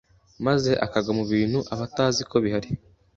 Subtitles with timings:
[0.45, 2.69] maze akagwa ku bintu aba atazi ko bihari